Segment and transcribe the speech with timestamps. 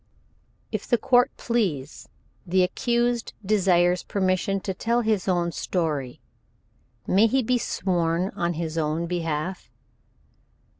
[0.71, 2.09] "If the court please,
[2.43, 6.19] the accused desires permission to tell his own story.
[7.05, 9.69] May he be sworn on his own behalf?"